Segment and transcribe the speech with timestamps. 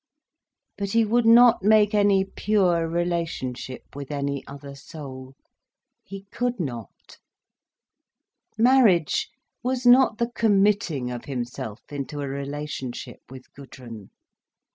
[0.79, 5.35] But he would not make any pure relationship with any other soul.
[6.03, 7.19] He could not.
[8.57, 9.29] Marriage
[9.61, 14.09] was not the committing of himself into a relationship with Gudrun.